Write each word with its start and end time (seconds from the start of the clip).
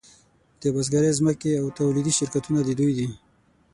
د 0.61 0.63
بزګرۍ 0.75 1.11
ځمکې 1.19 1.51
او 1.61 1.65
تولیدي 1.79 2.11
شرکتونه 2.19 2.59
د 2.63 2.69
دوی 2.79 2.93
دي 2.99 3.07